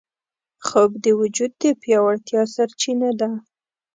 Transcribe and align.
خوب 0.65 0.91
د 1.03 1.05
وجود 1.19 1.51
د 1.61 1.63
پیاوړتیا 1.81 2.41
سرچینه 2.55 3.09
ده 3.19 3.29